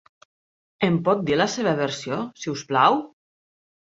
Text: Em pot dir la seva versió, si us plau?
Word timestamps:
Em 0.87 0.95
pot 1.09 1.21
dir 1.29 1.37
la 1.39 1.47
seva 1.57 1.75
versió, 1.81 2.21
si 2.43 2.53
us 2.55 2.65
plau? 2.73 2.99